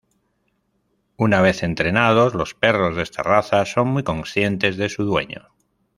[1.15, 5.49] Una vez entrenados, los perros de esta raza son muy conscientes de su dueño.